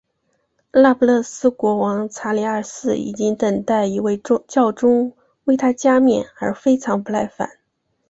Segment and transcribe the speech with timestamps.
[0.71, 7.59] 那不勒斯国王查理二世已经等待一位教宗为他加冕而非常不耐烦。